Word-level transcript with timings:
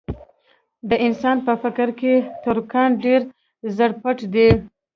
د 0.89 0.91
انسان 1.05 1.37
په 1.45 1.53
فکر 1.63 1.89
کې 1.99 2.13
تر 2.43 2.57
کان 2.71 2.89
ډېر 3.03 3.21
زر 3.77 3.91
پټ 4.01 4.17
دي. 4.33 4.49